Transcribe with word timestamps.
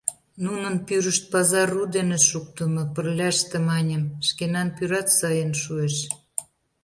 Нунын 0.43 0.75
пӱрышт 0.85 1.23
пазар 1.33 1.67
ру 1.75 1.83
дене 1.95 2.17
шуктымо, 2.29 2.83
пырляште, 2.93 3.57
маньым, 3.69 4.03
шкенан 4.27 4.67
пӱрат 4.77 5.07
сайын 5.19 5.51
шуэш. 5.61 5.95